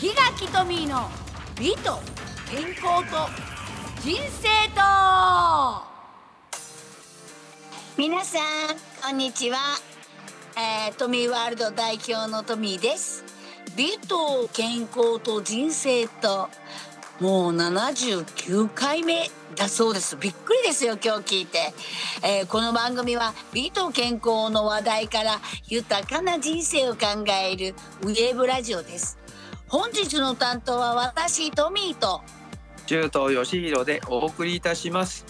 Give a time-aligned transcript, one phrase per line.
[0.00, 1.10] 檜垣トミーの
[1.60, 1.98] 美と
[2.50, 3.28] 健康と
[4.00, 4.80] 人生と
[7.98, 8.42] 皆さん
[9.02, 9.58] こんにちは、
[10.56, 13.22] えー、トミーワールド代表のトミーです。
[13.76, 16.48] 美と健康と人生と
[17.20, 20.16] もう79回目だそうです。
[20.16, 21.74] びっくりですよ今日聞いて、
[22.22, 29.19] えー、この番組は美と健康の話題から豊かな人生を考えるウェーブラジオです。
[29.70, 32.22] 本日の担当は私トミーと。
[32.86, 35.24] 中東義弘でお送りいたします。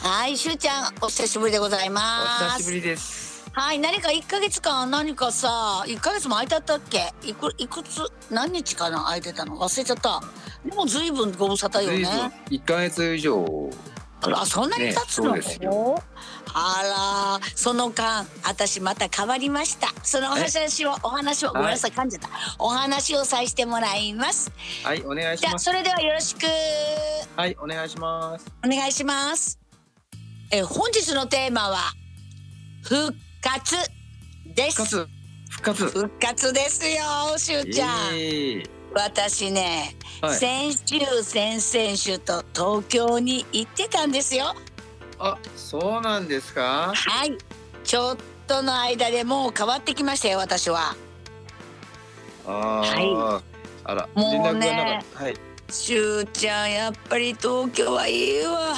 [0.00, 2.44] はいしゅうちゃんお久しぶりでございます。
[2.44, 3.50] お久しぶりです。
[3.52, 7.14] はい何か1ヶ月間何かさ1ヶ月も空いてたっけ？
[7.26, 8.02] いくいくつ？
[8.30, 9.56] 何日かな空いてたの？
[9.56, 10.20] 忘れちゃった。
[10.62, 12.32] でもずいぶんご無沙汰よね。
[12.50, 13.70] 一ヶ月以上
[14.32, 15.42] あそんなに経つの、ね、
[16.54, 19.88] あらその間私また変わりました。
[20.02, 22.28] そのお話をお話をごめんなさい噛んじゃった。
[22.58, 24.50] お話をさせてもらいます。
[24.82, 25.64] はいお願いします。
[25.64, 26.46] それではよろしく。
[27.36, 28.46] はいお願いします。
[28.64, 29.58] お願いします。
[30.50, 31.78] え本日のテーマは
[32.82, 33.76] 復活
[34.54, 34.82] です。
[34.82, 35.08] 復活。
[35.50, 35.86] 復活。
[35.86, 44.54] 復活ですよしゅうちゃん、えー、私ね、はい、先週先々週と東京に行ってたんですよ
[45.18, 46.92] あ、そうなんですか？
[46.94, 47.36] はい、
[47.84, 50.94] ちょっとの間でもう変わってきましたよ、私は。
[52.46, 53.42] あはい。
[53.84, 55.36] あら、もうね、はい。
[55.70, 58.74] しゅうちゃん、やっぱり東京はいいわ。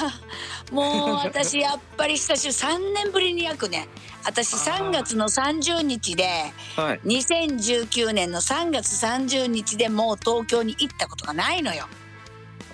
[0.71, 3.87] もう私やっぱり久しぶり3年ぶりに約ね
[4.25, 6.27] 私3月の30日で、
[6.75, 11.87] はい、2019年の3月30日でもう東京に行ったことがないのよ。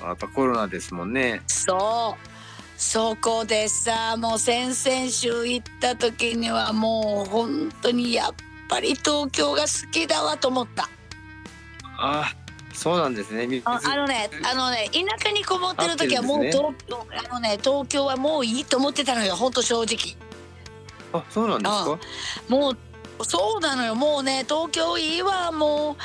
[0.02, 1.42] やっぱコロナですもんね。
[1.48, 2.28] そう
[2.80, 8.34] そこでさもう先々週行った時にはもう本当にやっ
[8.68, 10.90] ぱり東京が好きだわと思った。
[12.00, 12.34] あ
[12.74, 13.62] そうなんですね。
[13.66, 20.18] あのね、あのね、田舎にこもってる時はもう東京、ね、あのね、東京はもういいと思ってたのよ、本当正直。
[21.14, 22.00] あ、そうなんですか？
[22.50, 22.78] もう
[23.22, 23.96] そうなのよ。
[23.96, 25.96] もうね東京いいわも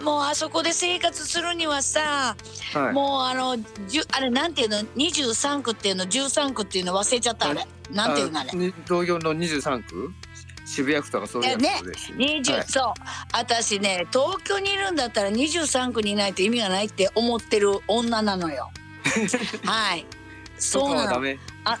[0.00, 0.04] う。
[0.04, 2.36] もうあそこで生活するにはさ、
[2.72, 3.56] はい、もうあの
[3.88, 6.92] じゅあれなんていうの？23区っていうの？13区っていうの？
[6.92, 7.48] 忘れちゃった。
[7.48, 7.66] あれ？
[7.90, 8.38] なんていうの？
[8.40, 8.50] あれ？
[8.50, 10.12] 東京の23区？
[10.68, 12.40] 渋谷区とかそういうやつですね。
[12.42, 12.84] ねはい、そう
[13.32, 18.70] 私ね東京にいるんだったら23区にいないと意味がないって思ってる女なのよ。
[19.64, 20.06] はい
[20.58, 21.22] そうなの。
[21.64, 21.78] あ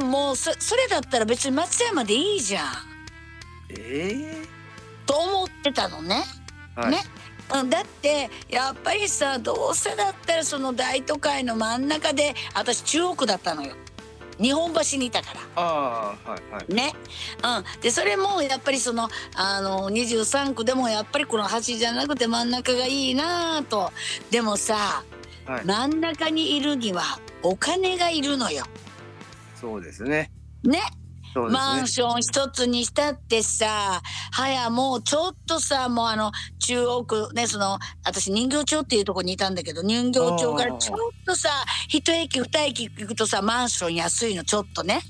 [0.00, 2.66] もうそそれだったら別に松山でいいじゃん。
[3.68, 4.46] えー、
[5.06, 6.24] と思ってたのね。
[6.74, 7.04] はい、ね
[7.48, 13.74] だってやっぱりさどうせだったらその大都会の真ん中で私中央区だったのよ。
[14.40, 15.40] 日本橋にいたから。
[15.56, 16.74] あはいはい。
[16.74, 16.92] ね。
[17.42, 17.80] うん。
[17.80, 23.92] でそれもやっぱりそのあの23区でもやっぱりこの橋じゃなくて真ん中がいいなと。
[24.30, 25.04] でもさ、
[25.46, 28.64] はい、真ん中にいるにはお金がいるのよ。
[29.60, 30.30] そうですね。
[30.62, 30.80] ね。
[31.42, 34.02] ね、マンション一つにしたってさ、
[34.32, 41.48] はやもうちょっとさ、もうあの、中央区ね、その、私人形町っていうとこにいたんだけど、人形町からちょっとさ、
[41.88, 45.02] 一駅二駅行くとさ、マンション安いの、ちょっとね。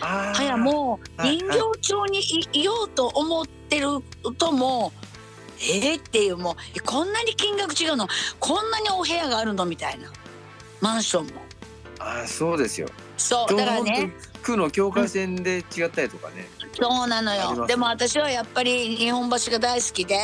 [0.00, 2.20] はやもう、人形町に
[2.52, 3.86] いようと思ってる
[4.38, 4.92] とも
[5.62, 8.08] えー、っていうもう、こんなに金額違うの、
[8.38, 9.66] こんなにお部屋があるの？
[9.66, 10.10] みたいな。
[10.80, 11.42] マンションも。
[11.98, 12.88] あそうですよ。
[13.20, 14.12] そう、だからね。
[14.42, 17.66] 区の境界線で違ったりとかね、うん、そうなのよ。
[17.66, 20.16] でも私はやっぱり日本橋が大好きで、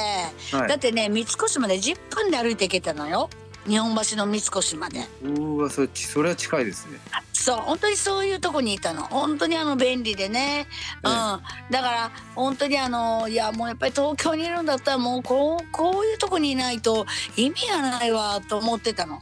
[0.53, 3.29] はい、だってね三越まで10分で歩いていけたのよ
[3.69, 5.07] 日本橋の三越まで。
[5.23, 6.99] うわそれそれは近いですね。
[7.33, 9.03] そう本当にそういうとこにいたの。
[9.05, 10.67] 本当にあの便利でね、
[11.03, 11.11] うん。
[11.11, 11.41] だか
[11.71, 17.07] ら本当にあのいやもうやっぱり東京にいるんだったらもうこうこういうとこにいないと
[17.37, 19.21] 意味がないわと思ってたの。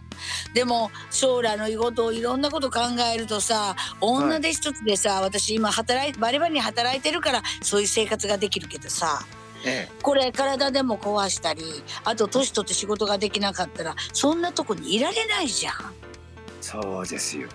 [0.55, 2.81] でも将来のことをいろんなこと考
[3.13, 9.27] えるとさ女手一つでさ、はい、私今働いバリバリに働いてるからそういう生活ができるけどさ
[9.65, 11.63] ええ、これ体でも壊したり
[12.05, 15.75] あと年取って仕事ができなかったらそんなとこにいられないじゃん。
[16.61, 17.49] そうですよ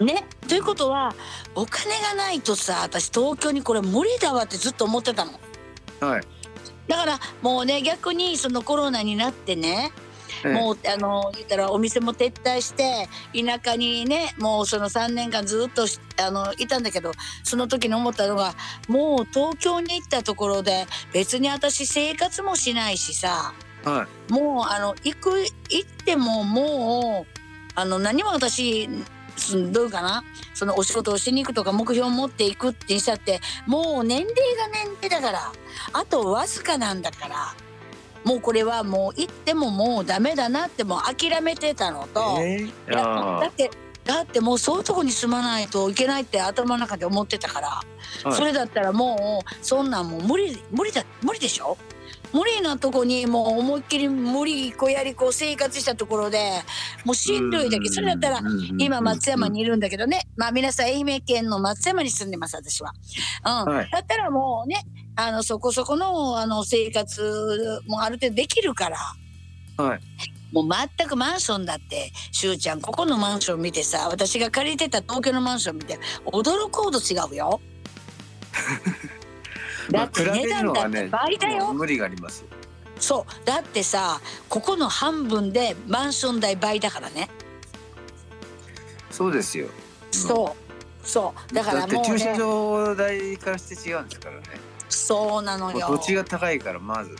[0.00, 1.14] ね、ということは
[1.54, 5.32] お金がないとさ私東京にこれ無理だわってずっと思ってたの。
[6.00, 6.22] はい、
[6.88, 9.92] だからもうね逆にそのコロナになってね
[10.52, 15.86] もうあの言ったらお店も撤退して田舎にねもうその3年間ずっと
[16.22, 17.12] あのいたんだけど
[17.42, 18.54] その時に思ったのが
[18.88, 23.54] もう東京に行ったところで別に私生活もしないしさ、
[23.84, 27.40] はい、もうあの行く行ってももう
[27.74, 28.88] あの何も私
[29.72, 30.24] どうかな
[30.54, 35.52] そのお仕事をしに行くとか目標を持っていくってしたってもう年齢が年齢だから
[35.92, 37.54] あとわずかなんだから
[38.24, 43.40] もうこれはもう行ってももうダメだなってもう諦めてたのと、えー。
[43.40, 43.70] だって
[44.04, 47.84] だってもうそういうとこに住まないといけないって頭の中で思ってたから、は
[48.26, 48.32] い。
[48.32, 51.78] それだったらもうそんなんもう無理無理だ無理でしょ？
[52.32, 56.50] 無理なとこにもう思いっきり無理こやりこう生活したところで
[57.04, 58.40] もうしんどいだけそれだったら
[58.76, 60.26] 今松山にいるんだけどね。
[60.36, 62.92] まあ皆さん愛媛県の松山に住んでます私は。
[63.46, 63.74] うん。
[63.74, 63.90] はい。
[63.90, 64.84] だったらもうね
[65.16, 68.96] あのそこそこのあの生活もある程度できるから。
[69.76, 70.00] はい。
[70.52, 77.60] もう全くマンションだってしゅうちゃんここのマンション見てさ私が借りてた東京のマンション見て驚くほど違うよ。
[79.90, 81.72] だって値段だって倍だよ。
[81.72, 82.44] 無理があります。
[83.00, 83.46] そう。
[83.46, 87.28] だってさここの半分でマンション代倍だからね。
[89.10, 89.66] そうですよ。
[90.12, 90.56] そ
[91.02, 91.06] う。
[91.06, 91.54] そう。
[91.54, 94.42] だかだってらもう駐車ね場代からして違うんですからね
[95.04, 95.86] そうなのよ。
[95.88, 97.14] 土地が高いからまず。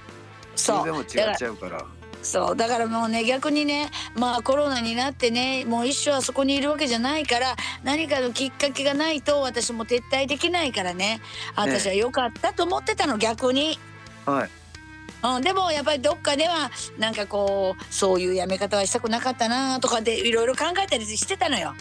[0.56, 1.86] そそうれでも違っちだからゃうから。
[2.22, 2.56] そう。
[2.56, 11.20] だからもうね逆にねまあコロナになってねもう一生あそこにいるわけじゃないから何かのきっかけがないと私も撤退できないからね。
[11.56, 13.78] 私は良かったと思ってたの逆に。
[14.25, 14.50] はい。
[15.25, 21.75] うん、でもやっぱりどっかではなんかこうそういうやめ方はしたくなかったなとかでいろいろ考えたりしてたのよ。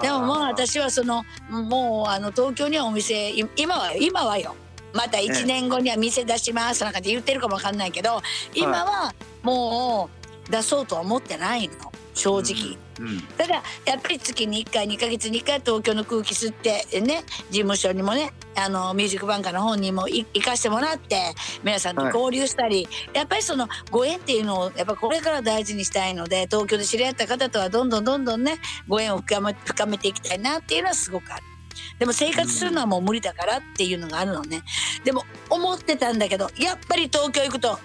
[0.00, 4.54] でももう私はそのもうあの東京にはお店い今は今はよ
[4.92, 8.20] また1年後には店出しますなんかって言ってるかもわかんないけど
[8.54, 10.10] 今はも
[10.48, 11.74] う出そうとは思ってないの
[12.14, 12.76] 正直。
[13.00, 21.16] うんただやっぱり月に1回2ヶ月に1回東京の空気吸ってね事務所にもねあのミュージックバンカーの方にもい行かしてもらって
[21.64, 31.49] 皆さんと交流したり、やっぱりそのご縁っていうのをやっぱこれから大事にしたいので東京で知り合った方とはどんどんどんどんねご縁を深め深めていきたいなっていうのはすごくある。
[31.98, 34.62] でも生活するのはもう無理だからっていうのがあるのね。
[35.04, 37.78] でも思ってたんだけどやっぱり東京行くと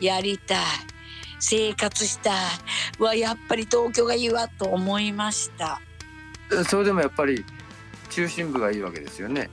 [0.00, 0.58] やりたい
[1.40, 2.34] 生活したい
[2.98, 5.80] はやっぱり東京がいいわと思いました。
[6.68, 7.44] それでもやっぱり
[8.10, 9.50] 中心部がいいわけですよね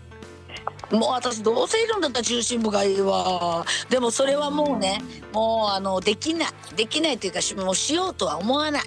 [0.92, 5.02] もう私どうせいるんだったら中心部がいいわでもそれはもうね
[5.34, 8.84] もうあのできないできないというかしもうしようとは思わない。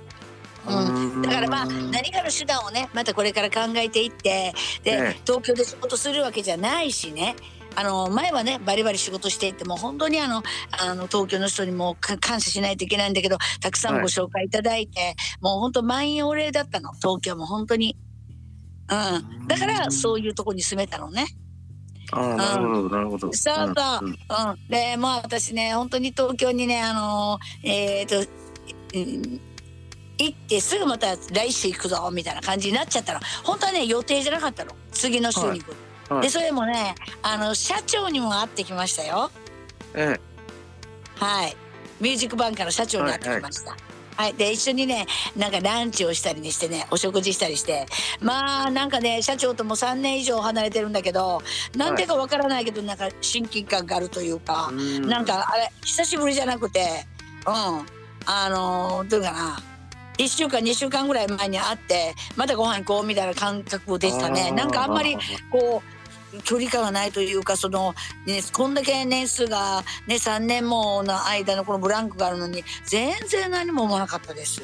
[0.66, 4.52] うん、だからまあ何かの手段をねまたこれから考えていって
[4.82, 5.20] で、ええ。
[5.24, 7.36] 東京で仕事するわけじゃないしね。
[7.74, 16.92] あの前はねバリバリ仕事していってもう本当にあのあの東京の人にもか感謝しないといけないんだけどたくさんご紹介いただいて、もう本当満員御礼だったの。
[16.94, 17.96] 東京も本当に。
[18.90, 21.26] うん、だからそういうとこに住めたのね。
[22.10, 23.32] ああなるほどなるほど。
[23.32, 24.06] そうそう。
[24.06, 24.16] うん。
[24.68, 29.40] でまあ私ね本当に東京にねあのえっ、と、うん
[30.18, 33.20] 行ってすぐまた来週行くぞみたいな感じになっちゃったの。
[33.44, 34.72] 本当はね予定じゃなかったの。
[34.92, 35.64] 次の週に行
[36.08, 36.22] く、はい。
[36.22, 39.30] でそれもねあの社長にも会ってきましたよ。
[39.94, 40.18] え
[41.16, 41.56] はい。
[42.00, 43.76] ミュージックバンカーの社長に会ってきました。
[44.16, 45.06] はい、で一緒にね
[45.36, 47.86] なんかランチをしたりにしてねお食事したりして。
[48.20, 51.40] まあなんかね社長とも3年以上離れてるんだけど
[51.76, 57.06] なんでかわからないけどなんか親近感があるというかえ、なんかあれ久しぶりじゃなくて
[57.46, 57.86] うん。
[58.30, 59.67] あのーどうかな
[60.18, 65.16] 1週間2週間ぐらい前に会ってまたご飯行こうみたいな感覚でしたねなんかあんまり
[65.50, 67.94] こう距離感がないというかその、
[68.26, 74.62] ね、こんだけ年数が、ね、3年もの間のこのブランクがあるのに全然何も思わなかったです。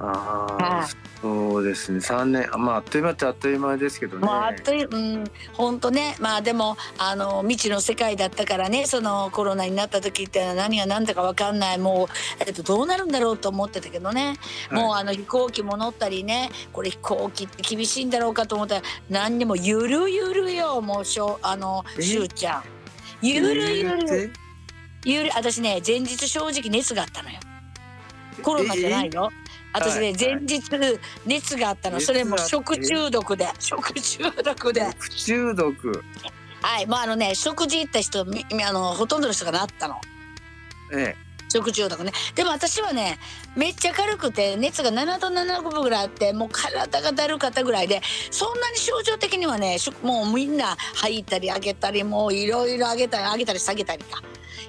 [0.00, 0.88] ああはい。
[1.20, 2.00] そうですね。
[2.00, 4.24] 三年あまああっという間っちゃあっという間ですけどね。
[4.24, 5.24] まあ、あっという、うん、
[5.54, 14.36] 本当ね、まあ、でも、あの未知の世界だったからね、そのコロナになった時って、何が何だかわかんない、もう、えっと、どうなるんだろうと思ってたけどね。
[14.70, 14.82] はい。
[14.82, 22.02] もう、あの飛行機も乗ったりね、これ飛行機って厳しいんだろうかと思ったら、何にもゆるゆるよ、もう、しょう、あの、え？
[22.02, 22.62] しゅうちゃん。
[23.20, 24.06] ゆるゆる。
[24.14, 24.30] え？
[25.04, 27.40] ゆる、私ね、前日正直熱があったのよ。
[28.44, 29.30] コロナじゃないよ。
[29.72, 30.62] 私ね、はい前日
[31.26, 34.86] 熱があったの、それも食中毒で、食中毒で。
[34.98, 36.02] 不中毒？
[36.62, 40.00] はい、まああのね食事行った人みあのほとんどの人がなったの。
[40.92, 41.14] え
[41.50, 42.12] 食中毒ね。
[42.34, 43.18] でも私はね
[43.56, 54.22] めっちゃ軽くて熱が7度7分ぐらいあってもう体がだるかったぐらいでそんなに症状的にはねもうみんな吐いたり上げたりもういろいろ上げたり上げたり下げたりか。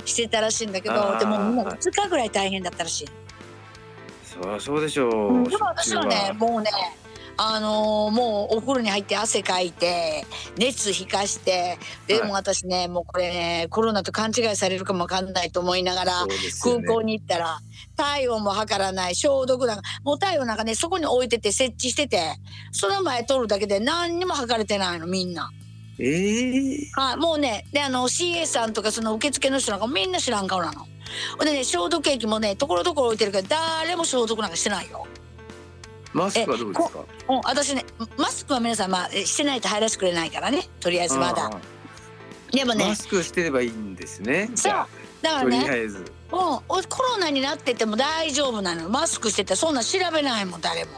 [0.05, 3.07] してたらしいんだけどでもみんな2日ぐらい大変だったらしい。
[4.39, 6.69] えそりゃそうでしょう、うんでも私はねもうね
[7.41, 10.25] あのーもうお風呂に入って汗かいて
[10.57, 17.59] 熱引かしてでも私ね、もうこれねコロナと勘違いされるかもわかんないと思いながら、ね空港に行ったら
[17.95, 22.35] 体温も測らない消毒なんかもう体温なんかねそこに置いてて設置してて
[22.73, 25.49] その前取るだけで何にも測れてないのみんな。
[25.97, 30.85] ええはい、もうねであの CA さんとかその受付の人なんかみんな知らん顔なの。
[31.37, 33.43] ほんでね消毒液もねところどころ置いてるから
[33.83, 35.05] 誰も消毒なんかしてないよ。
[36.13, 36.99] マスクはどうですか？
[37.29, 37.85] うん、私ね
[38.17, 41.45] マスクは皆さんまあえしてないと入らせてくれないからねとりあえずまだ。
[41.45, 41.59] あ
[42.51, 44.49] でもねーマスクしてればいいんですね。
[44.55, 44.73] そう。
[44.73, 44.87] だか
[45.21, 46.11] らあとりあねえず。
[46.31, 48.89] もうおコロナになってても大丈夫なの。
[48.89, 50.91] マスクしててそんなん調べないもん誰も。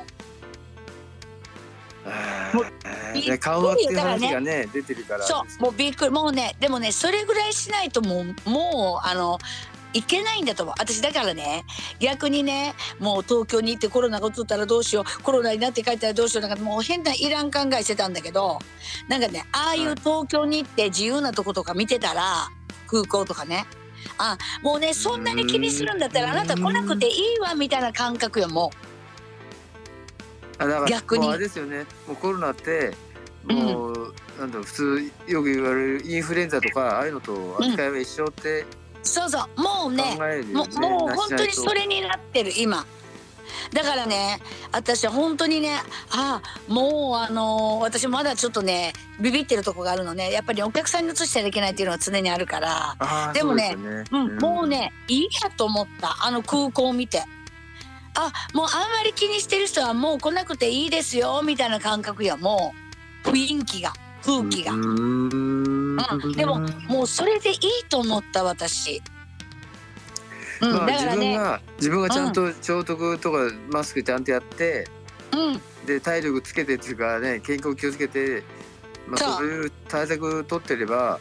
[2.54, 2.66] もう
[3.38, 6.10] 緩和っていう話がね出てるからそうもうびっくり。
[6.12, 9.38] もうねでもねそれぐらいしないともうもうあの
[9.94, 10.76] いけないんだと思う。
[10.80, 11.66] 私だからね
[12.00, 15.24] 逆にねもう東京に行ってコロナが移ったらどうしよう。
[15.24, 16.48] コロナになって帰ったらどうしよう。
[16.48, 18.60] なんかもう変ないらん考えしてたんだけど
[19.08, 22.50] なんかねああいう東京に行って自由なとことか見てたら
[22.88, 23.66] 空港とかね。
[24.18, 28.72] あもうねそんなに気にするんだったらあなた来なくていいわみたいな感覚よも
[30.58, 31.28] あだから逆に。
[31.28, 31.86] あれですよね。
[32.08, 32.94] もうコロナって
[33.44, 38.66] もう、なんだろう普通よく言われるインフルエンザとかああいうのと扱いは一緒ってう
[39.04, 40.18] そうそうもう考ね
[40.54, 42.86] もうもう本当にそれになってる今。
[43.74, 44.40] だからね
[44.72, 45.76] 私は本当にね
[46.12, 50.32] あもうあのー私まだちょっとねビビってるとこがあるのね。
[50.32, 54.04] やっぱりお客さんに移したらいけないっていうのは常にあるから、でもねね。
[54.12, 56.18] うん、もうねいいやと思った。
[56.26, 57.24] あの空港を見て。
[58.14, 62.74] あもうあんまり気にしてる人はもう来なくていいですよみたいな感覚やも
[63.26, 63.30] う。
[63.30, 63.94] 雰囲気が
[64.24, 64.72] 空気が
[65.96, 67.58] う、ーんうんでももうそれでいい
[67.90, 69.02] と思った私。
[70.62, 73.38] うん、まあ、だからね、自分が自分がちゃんと消毒とか
[73.70, 74.88] マスクちゃんとやって、
[75.32, 78.44] うん、で体力つけてっていうかね健康気をつけて、
[79.08, 81.20] まあ、そういう対策取ってれば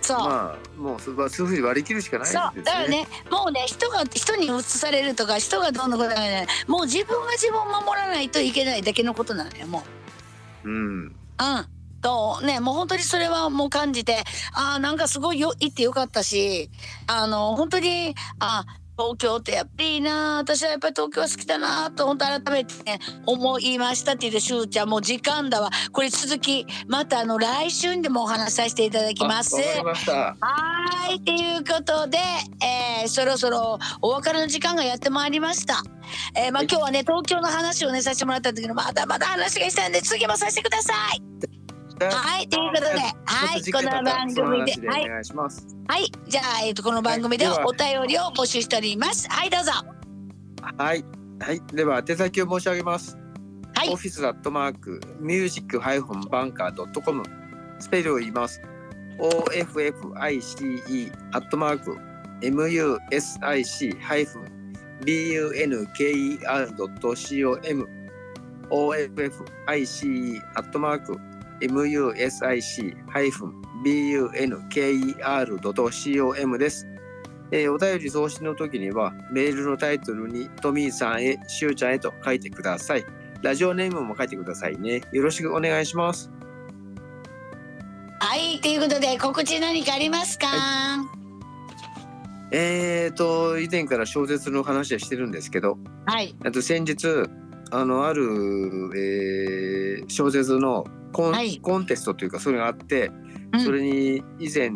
[0.00, 0.18] そう。
[0.18, 2.42] まあもうそういうふうに割り切るしかないですね。
[2.54, 9.84] そうだからねもうね人が人に移されるとか人がどんどんことがねもう自分が自分を守らないといけないだけのことなのよも
[10.64, 10.72] うん。
[10.72, 10.76] う。
[10.76, 11.14] うん
[12.00, 16.70] とねもう本当にそれはもう感じてあーなんかすごいよ行ってよかったし
[17.06, 18.64] あの本当にあ
[18.98, 29.56] 東京ってやっぱりいいな私はやっぱり東京は好きだなと本当改めてね思いましたって言ってしゅうちゃんもう時間だわこれ続きまたあの来週にでもお話しさせていただきます。
[29.56, 30.12] あわかりました。
[30.12, 30.36] は
[31.12, 32.18] い、ということで、
[32.62, 35.82] えーそろそろお別れの時間がやってまいりました。
[36.36, 41.49] えーまあ、はい今日はね、東京の話をね、させてもらったんだけど、まだまだ話がしたいんで、次もさせてください。
[42.08, 42.88] はい、ということで、
[43.26, 45.66] はい、この番組で、はい、お願いします。
[45.86, 49.28] はい、じゃあ、えっ、と、この番組でお便りを募集しております。
[49.28, 49.72] はい、どうぞ。
[50.78, 51.04] はい。
[51.40, 51.60] はい。
[51.74, 53.16] では手先を申し上げます。
[53.74, 57.22] はいオフィスアットマークミュージックハイフンバンカードットコム
[57.78, 58.60] スペルを言います。
[59.18, 61.96] O F F I C E アットマーク
[62.42, 67.58] M U S I C ハイフン B U N K E R ドット C O
[67.64, 67.88] M
[68.68, 71.18] O F F I C E アットマーク
[71.62, 76.34] M U S I C ハイフン B U N K E R ドット C O
[76.36, 76.86] M です。
[77.52, 83.04] えーお便り送信の時にはメールのタイトルにトミーさんへ、しゅうちゃんへと書いてください。
[83.42, 85.00] ラジオネームも書いてくださいね。
[85.12, 86.30] よろしくお願いします。
[88.20, 90.46] はい、ということで、告知何かありますか？
[92.52, 97.06] えーと、以前から小説の話はしてるんですけど、はい、あと先日、
[97.70, 98.22] あの、ある、
[98.94, 101.58] えー小説のコン,、はい。
[101.58, 103.10] コンテストというか、それがあって、
[103.52, 103.60] うん。
[103.60, 104.70] それに以前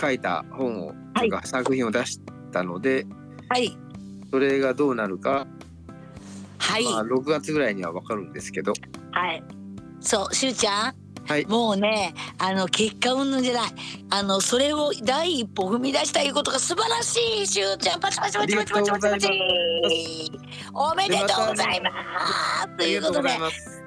[0.00, 2.20] 書いた本を、はいというか作品を出し
[2.52, 3.06] たので、
[3.50, 3.76] はい、
[4.30, 5.46] それがどうなるか、
[6.58, 8.72] はい、まあ、6月ぐらいにはわかるんですけど、
[9.10, 9.44] はい。
[10.00, 11.01] そう、しゅうちゃん？
[11.26, 13.70] はいもうね、あの結果云々じゃない。
[14.10, 17.46] あのそれを第一歩踏み出したいうことが素晴らしい。
[17.46, 20.32] しゅうちゃん、パチパチパチパチパチパチパチ。
[20.74, 22.76] おめでとうございます。
[22.76, 23.30] ということで。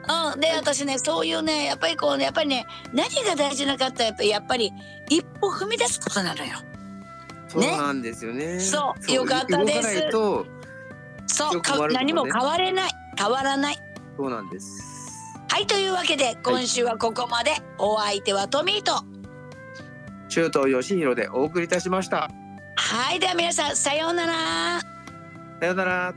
[0.07, 4.73] うん、で、私ね、そういうね、やっぱりこうね、やっぱりね、何が大事なかったら、やっぱり、やっぱり
[5.09, 6.57] 一歩踏み出すことなのよ。
[7.47, 8.59] そうなんですよね。
[8.59, 10.45] そうよかったですそ
[11.51, 13.77] う、ね何も変われない、変わらない。
[14.17, 14.94] そうなんです。
[15.55, 17.51] はい、というわけで、今週はここまで。
[17.77, 18.91] お相手はトミーと。
[20.27, 22.29] 中東義弘でお送りいたしました。
[22.75, 24.81] はい、では皆さん、さようなら。
[25.61, 26.13] さようなら。